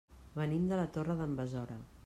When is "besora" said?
1.43-1.79